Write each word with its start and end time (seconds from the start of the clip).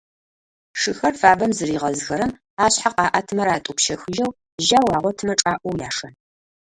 Шыхэр 0.79 1.13
фабэм 1.21 1.51
зыригъэзхэрэм, 1.57 2.31
ашъхьэ 2.65 2.89
къаӏэтымэ 2.95 3.43
ратӏупщэхыжьэу, 3.47 4.35
жьау 4.65 4.87
агъотымэ 4.97 5.33
чӏаӏоу 5.41 5.75
яшэн. 5.87 6.13